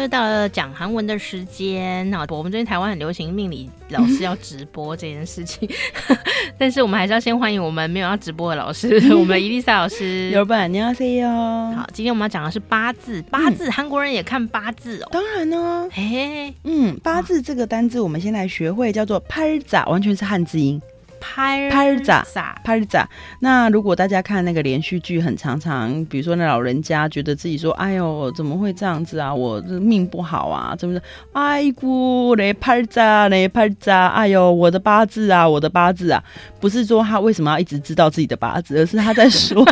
[0.00, 5.68] 又到了讲韩文的时间，那我们最近台湾很流行命理老师要直播这件事情，
[6.58, 10.30] 但是我们还是要先欢迎我们没有要直播的老师， 我们的伊丽莎老师。
[10.32, 11.74] 老板，你好，CEO。
[11.74, 15.08] 好，今天我们要讲的是八字，八字韩国人也看八字哦。
[15.10, 20.80] 当然呢，嘿，嗯，八字这个单字我们先来学会，叫做拍子，完全是汉字音。
[21.20, 22.24] 拍拍咋
[22.64, 23.08] 拍咋？
[23.40, 29.34] 那如果大家看那个连续剧，很常常，比如说那老人家觉得自己说：“哎呦，怎么会这样子啊？
[29.34, 31.00] 我这命不好啊，是不是？”
[31.32, 34.08] 哎姑嘞拍咋嘞拍咋？
[34.08, 36.22] 哎呦，我的八字啊，我的八字啊，
[36.60, 39.66] 不是说他为什么要一直知道自己的八字，而是他在说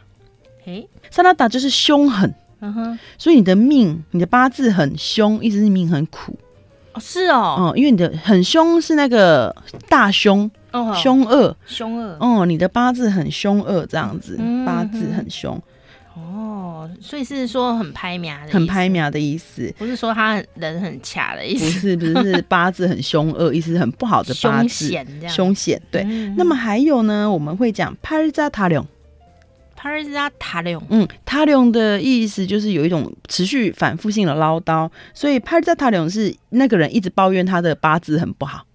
[0.64, 2.32] 嘿，萨那达就是凶狠。
[2.60, 3.00] 嗯哼。
[3.18, 6.38] 所以你的命，你的八字很凶，意思是命很苦。
[6.94, 9.56] 哦，是哦，嗯，因为你的很凶，是那个
[9.88, 10.50] 大凶，
[10.96, 15.62] 凶恶，凶恶，哦，你的八字很凶恶这样子，八字很凶，
[16.16, 24.92] 哦，所以是说很拍苗的，很拍苗的意思，不是说他人很卡的意思，不是，不是八字很凶恶，意思很不好的八字，
[25.30, 26.04] 凶险，对。
[26.36, 28.84] 那么还有呢，我们会讲拍日扎塔岭。
[30.62, 38.66] 龙，嗯，塔龙的意思就是有一种持续反复性的唠叨，所以帕在塔龙是那个人一直抱怨他的八字很不好，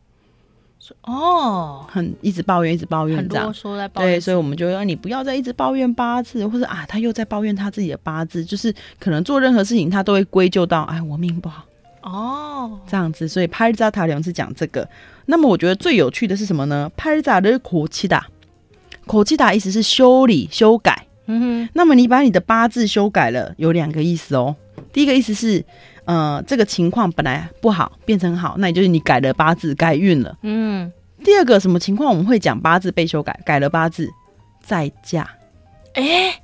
[1.03, 11.65] 哦，很一直抱怨，一直抱怨这样，说在抱怨，对，所以我们就要你不要再一直抱怨八字，或者啊，他又在抱怨他自己的八字，就是可能做任何事情他都会归咎到，哎，我命不好，
[12.03, 14.88] 哦，这样子，所以帕在塔龙是讲这个。
[15.27, 16.91] 那么我觉得最有趣的是什么呢？
[16.97, 18.27] 帕在的苦气大。
[19.06, 21.06] 口气打意思是修理、修改。
[21.28, 24.55] 嗯哼，那么你把你的八字修改了，有两个意思哦。
[24.93, 25.65] 第一个意思是，
[26.05, 30.37] 呃，这个情况本来不好，变成好，那也就是你改了八字，改运了。
[30.43, 30.93] 嗯。
[31.25, 34.09] 第二个什么情况我们会讲八字被修改，改了八字
[34.62, 35.28] 再嫁？
[35.94, 36.34] 哎、欸，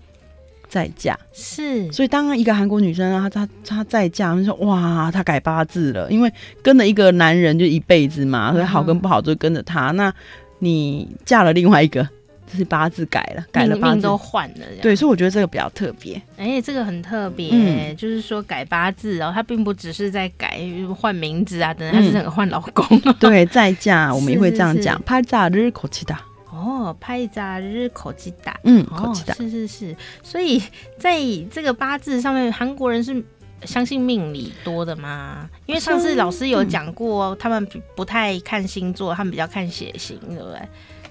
[0.69, 1.93] 再嫁是。
[1.93, 9.93] 所以当一个韩国女生啊，她她她再嫁，你说哇，她改八字了，因为跟了一个男人就一辈子嘛，所以好跟不好就跟着他。
[9.93, 10.15] 嗯、那
[10.59, 12.09] 你嫁了另外一个。
[12.53, 16.21] 就是八字改了，改了八字命都换了，对，所以我觉得这个比较特别。
[16.37, 20.61] 哎、欸，这个很特别、嗯，就是说改八字哦，他并不只是在改
[20.95, 22.87] 换名字啊，等等，他是整个换老公。
[23.07, 26.21] 嗯、 对，再嫁 我们也会这样讲，拍炸日口气大。
[26.51, 29.97] 哦，拍杂日口气大，嗯，哦，是是是。
[30.23, 30.63] 所以
[30.99, 31.19] 在
[31.51, 33.25] 这个八字上面，韩国人是
[33.65, 35.49] 相信命理多的吗？
[35.65, 40.59] 因为上次老师有讲过、嗯，他们不太看星座，他们比较看血型，对不对？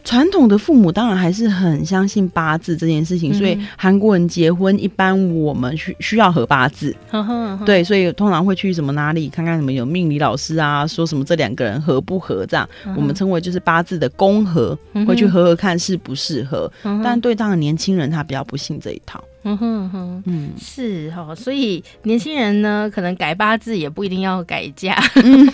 [0.04, 6.96] 传统的父母当然还是很相信八字这件事情，嗯、所以韩国人结婚一般我们需需要合八字。
[7.10, 16.72] 呵呵呵，对，所以通常会去什么哪里看看什么有命理老师啊，说什么这两个人合不合这样，我们称为就是八字的公合，会去合合看适不适合。
[17.04, 19.24] 但对当然年轻人他比较不信这一套。
[19.44, 25.50] 嗯哼哼，嗯，是哈，所以年轻人呢，可能改八字也不一定要改嫁，嗯、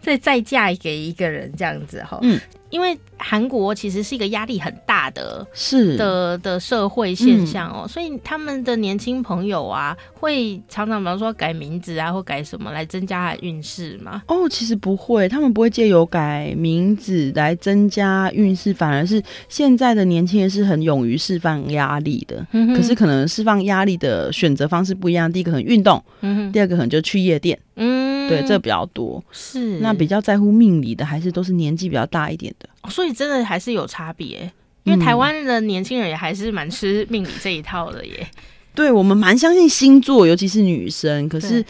[0.00, 2.40] 再 再嫁给一个人这样子哈，嗯。
[2.70, 5.96] 因为韩国其实是一个压力很大的，是。
[5.96, 14.24] 的的社会现象哦、所以他们的年轻朋友啊，会常常比方说改名字啊，或改什么来增加运势吗？
[14.26, 22.44] 哦，其实不会，他们不会借由改名字来增加运势，反而是现在的年轻人是很勇于释放压力的。
[22.50, 28.04] 嗯、可是可能释放压力的选择方式不一样，第一个可能运动，嗯，第二个可能就去夜店，嗯。
[28.26, 34.50] 对，这比较多是那比较在乎命理的，还是都是年纪比较大一点的，哦、所以真的还是有差别。
[34.84, 38.26] 因为台湾的年轻人也还是蛮吃命理这一套的耶。
[38.74, 41.28] 对，我们蛮相信星座，尤其是女生。
[41.28, 41.62] 可是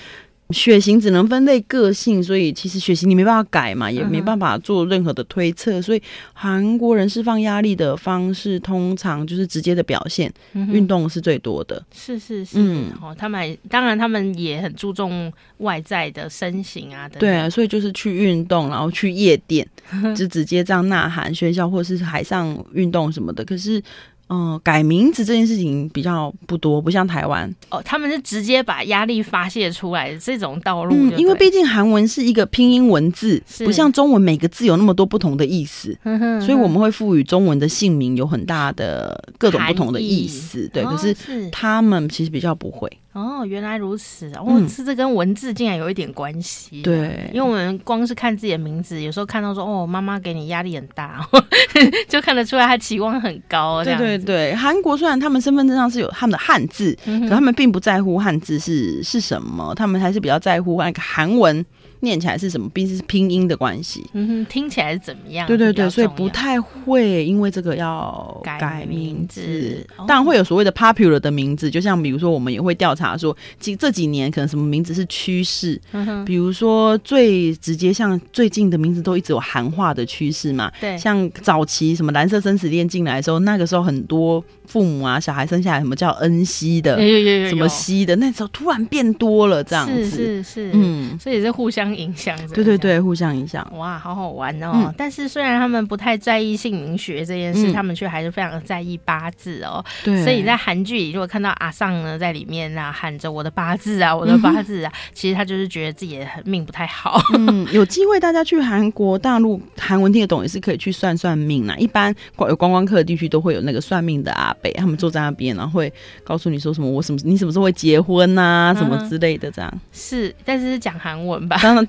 [0.51, 5.81] 血型只能分类个性，所以其实血型你没办法改嘛，也没办法做任何的推测。
[5.81, 6.03] 所以
[6.35, 11.83] 韩国人释放压力的方式，通常就是直接的表现，运动是最多的。
[11.93, 19.67] 是是是，嗯，哦，他们当然他们也很注重外在的身形啊，对啊，所以就是去运动，然后去夜店，
[20.15, 23.45] 就直接这样呐喊、喧嚣或者是海上运动什么的。
[23.45, 23.83] 可是。
[24.29, 30.95] 嗯，改名字这件事情比较不多，不像台湾哦，他们是直接把压力发泄出来的这种道路。
[30.95, 40.69] 嗯，因为毕竟韩文是一个拼音文字，不像中文每个字有那么多不同的意思，呵呵呵，所以我们会赋予中文的姓名有很大的各种不同的意思。
[40.73, 41.15] 对，可是
[41.51, 42.91] 他们其实比较不会。
[43.15, 46.83] 哦，原来如此，哦，是这跟文字竟然有一点关系。
[46.83, 51.25] 对，因为我们光是看自己的名字，有时候看到说，哦，妈妈给你压力很大，
[52.09, 53.85] 就看得出来他期望很高。
[53.85, 61.65] 对对对，韩国虽然他们身份证上是有他们的汉字，嗯、可他们并不在乎汉字是是什么，他们还是比较在乎那个韩文。
[62.05, 62.69] 念起来是什么？
[62.69, 64.05] 毕竟是拼音的关系。
[64.13, 65.47] 嗯哼，听起来是怎么样？
[65.49, 69.85] 对对对，所以不太会因为这个要改名字。
[70.07, 75.81] 当然会有所谓的 popular 的名字，就像比如说，我们也会调查说，几这几年可能什么名字是趋势。
[75.93, 80.71] 嗯哼，比如说最直接，像最近的名字都一直有韩化的趋势嘛。
[80.81, 90.05] 对，像早期什么蓝色生死恋进来的时候，那个时候很多父母啊，小孩生下来什么叫恩熙的，有有有什么熙的，那时候突然变多了这样子。
[90.05, 91.94] 是是是，嗯，所以是互相。
[91.95, 93.67] 影响，对对对，互相影响。
[93.77, 94.73] 哇，好好玩哦！
[94.75, 99.85] 嗯、但是虽然他们不太在意姓名学这件事，嗯、他们却还是非常的在意八字哦。
[100.05, 107.21] 对，所以在韩剧里，如果看到阿尚呢在里面啊喊着我的八字啊，我的八字啊，嗯、其实他就是觉得自己的命不太好。
[107.39, 111.77] 嗯， 有机会大家去韩国大陆，韩文听得懂也是可以去算算命啊。
[111.77, 115.93] 一般有观光客的地区都会有那个算命的阿北，他们坐在那边，然后会
[116.23, 119.81] 告诉你说什么我什么你什么时候会结婚啊，什么之类的这样。
[119.93, 121.59] 是，但是是讲韩文吧？
[121.63, 121.84] 当然，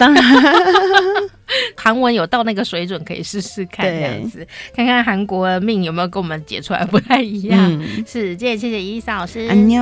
[1.78, 4.46] 韩文有到那个水准，可以试试看这样子，
[4.76, 7.72] 看看韩国的命有没有跟我们解出来不太一样。
[7.72, 9.48] 嗯、是，谢谢谢谢伊丽莎老师。
[9.48, 9.82] 安妞，